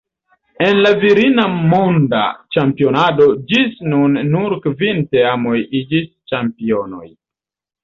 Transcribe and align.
En 0.67 0.77
la 0.85 0.91
virina 1.01 1.43
monda 1.73 2.21
ĉampionado 2.57 3.29
ĝis 3.53 3.77
nun 3.93 4.19
nur 4.33 4.57
kvin 4.65 5.05
teamoj 5.15 5.57
iĝis 5.83 6.11
ĉampionoj. 6.33 7.07